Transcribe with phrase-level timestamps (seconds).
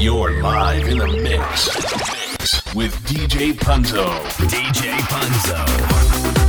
[0.00, 1.66] You're live in the mix
[2.76, 4.06] with DJ Punzo.
[4.46, 6.41] DJ Punzo.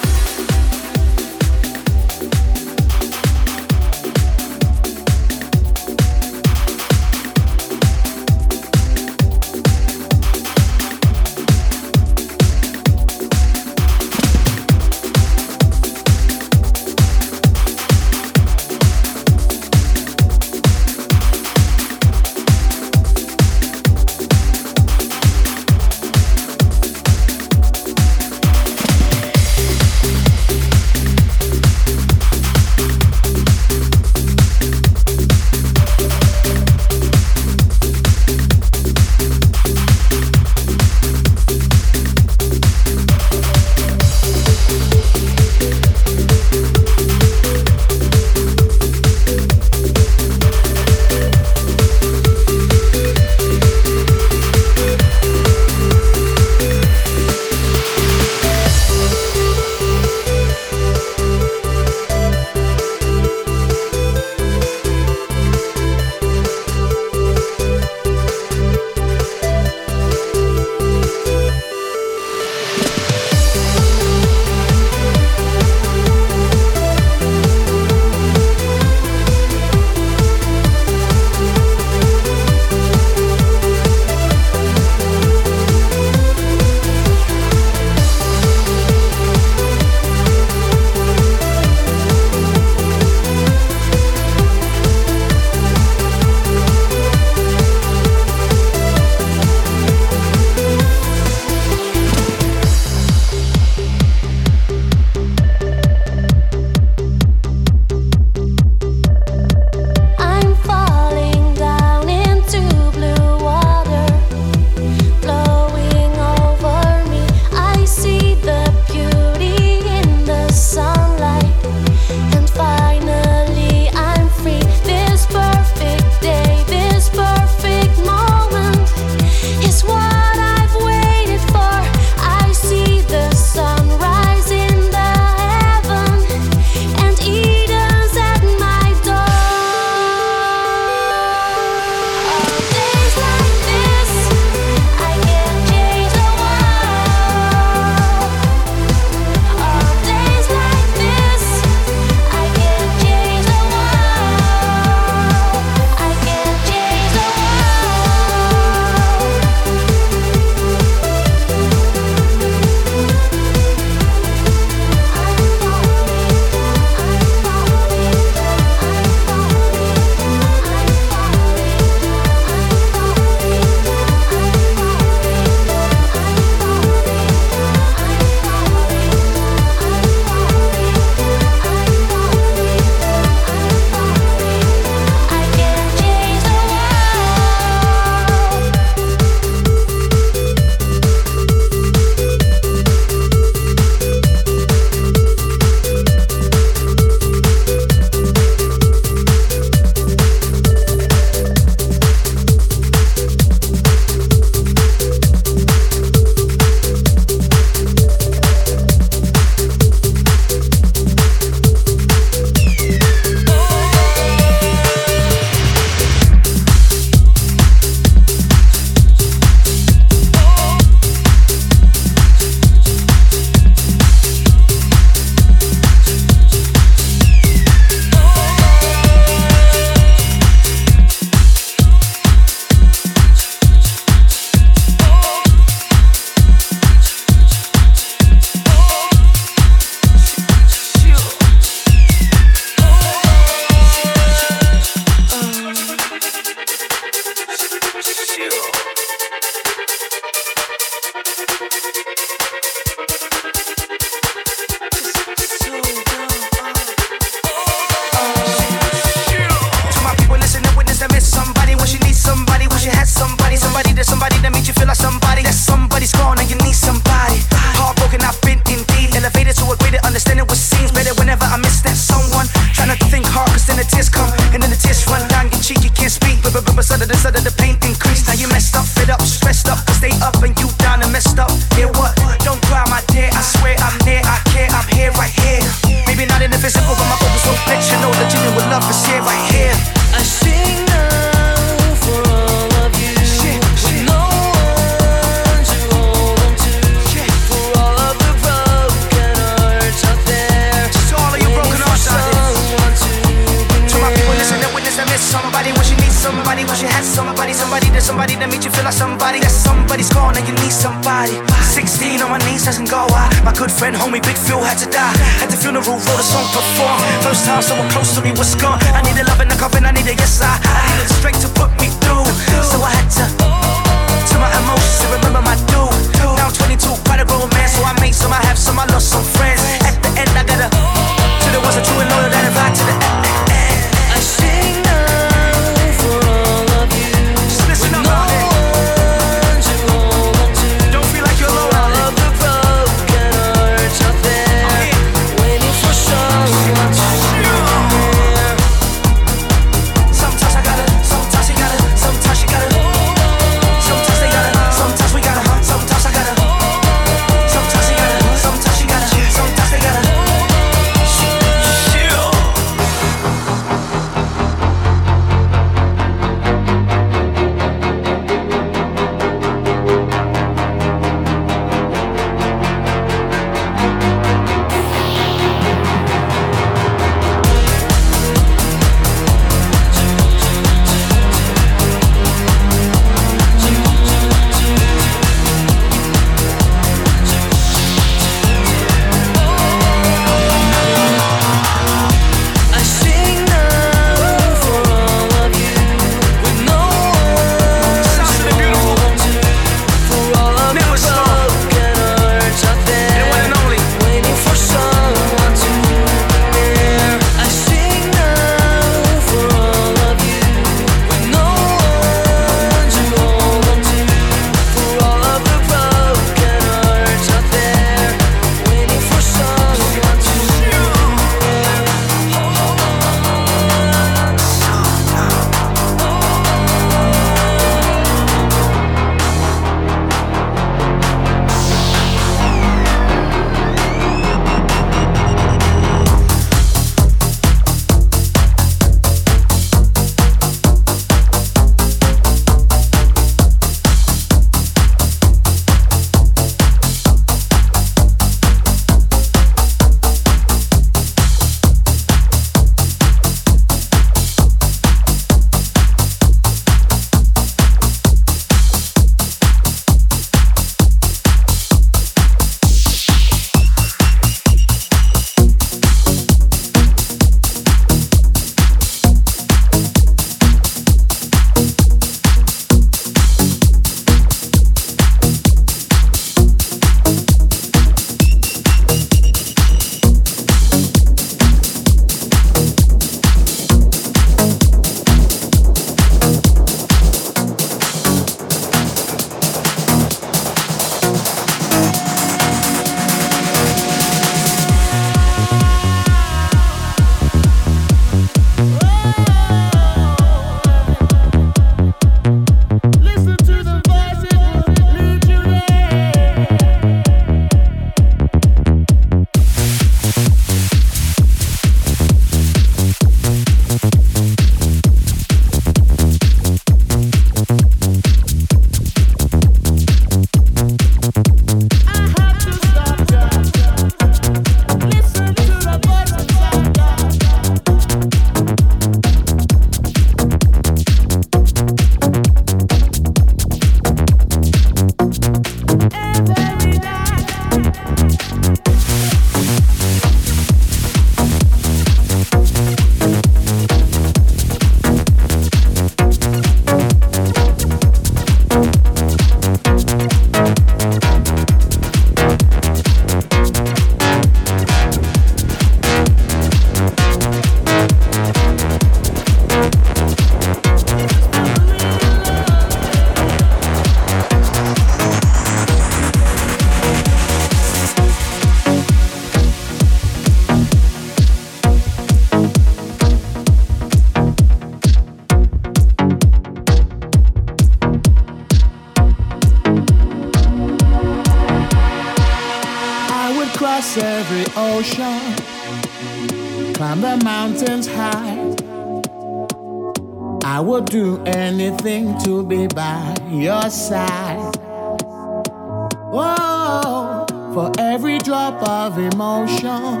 [597.54, 600.00] For every drop of emotion,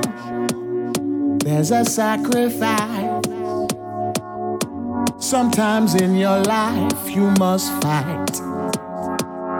[1.40, 3.22] there's a sacrifice.
[5.18, 8.40] Sometimes in your life, you must fight.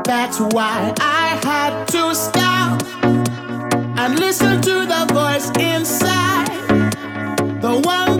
[0.06, 2.82] That's why I had to stop
[3.98, 6.48] and listen to the voice inside.
[7.60, 8.11] The one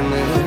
[0.00, 0.39] tenderness.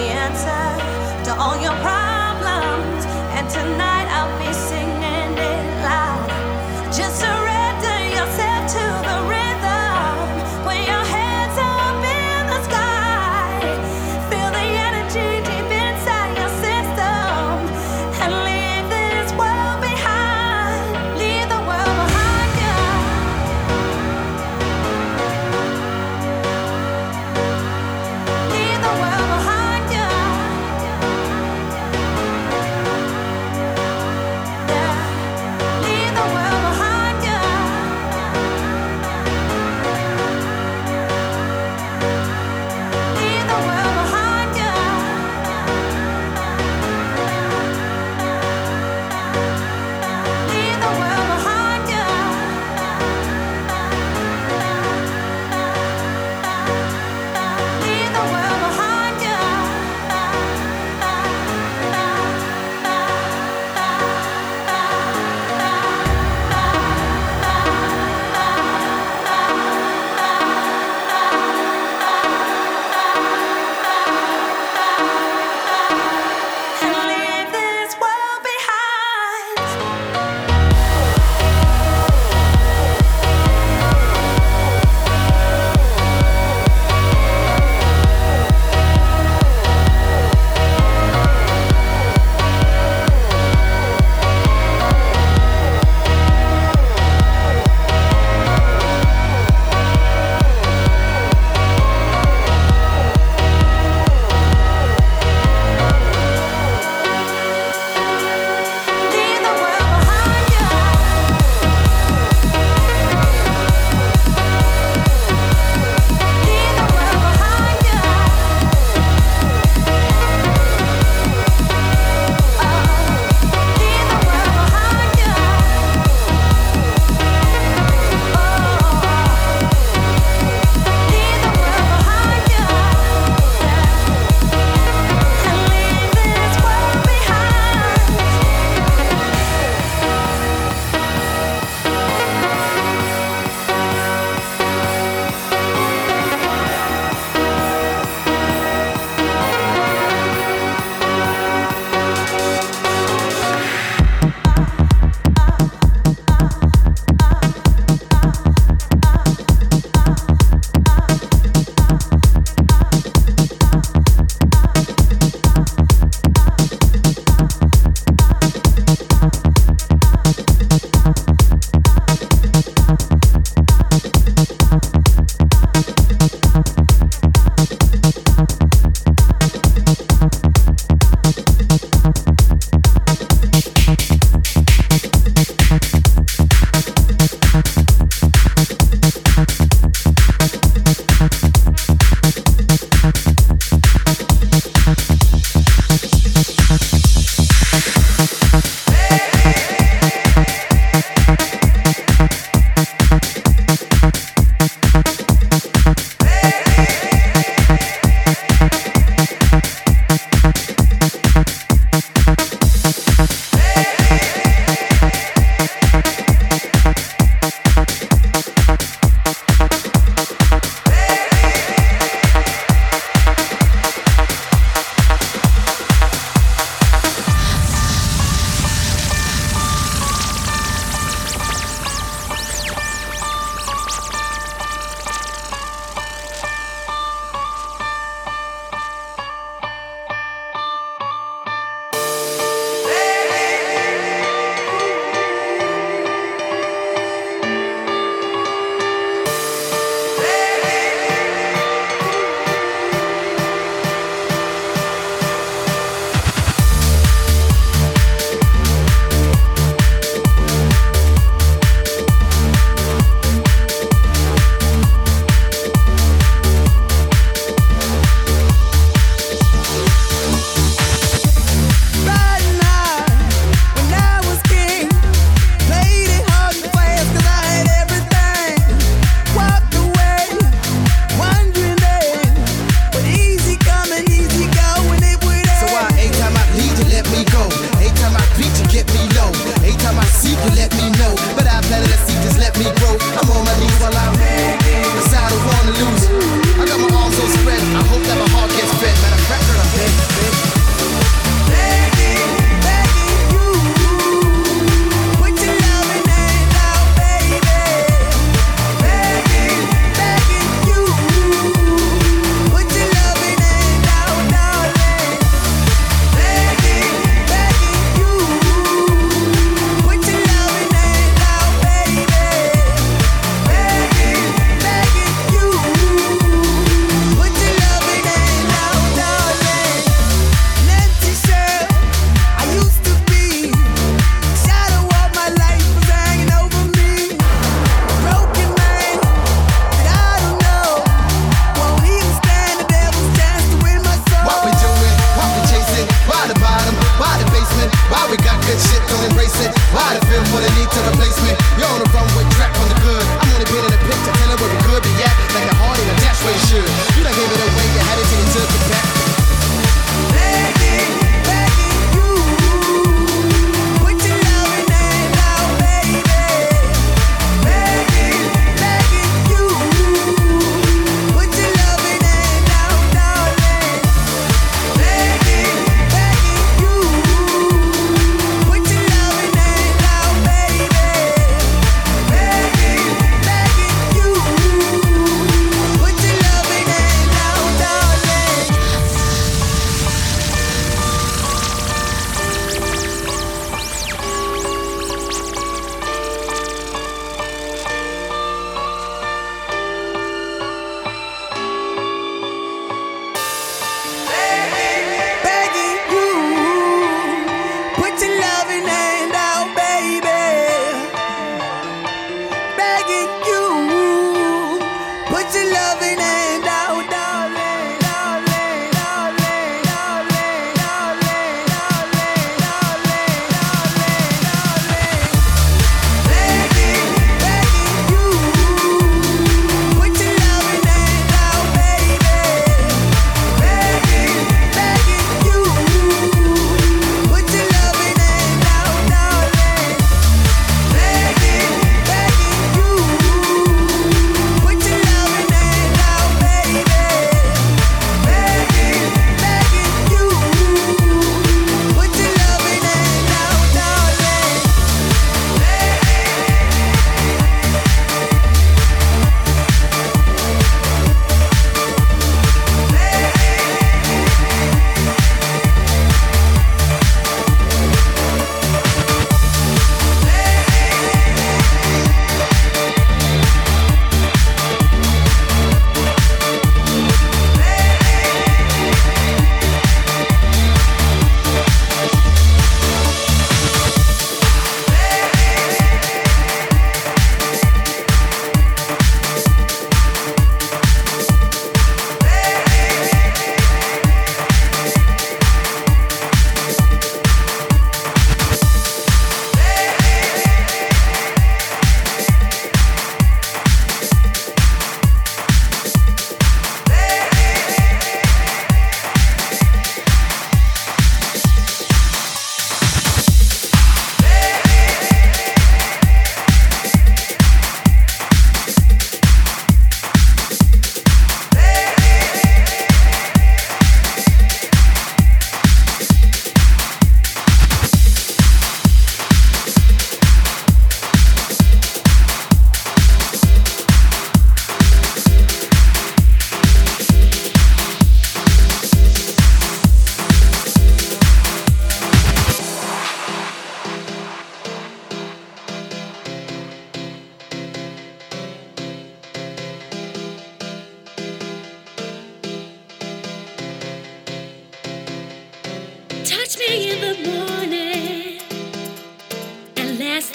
[0.00, 0.23] yeah.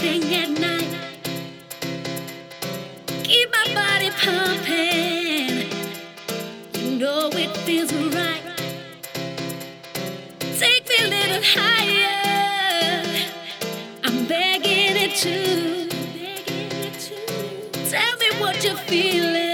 [0.01, 0.97] resting at night.
[3.23, 5.67] Keep my body pumping.
[6.73, 8.41] You know it feels right.
[10.57, 13.03] Take me a little higher.
[14.03, 15.89] I'm begging it to.
[17.89, 19.48] Tell me what you're feeling.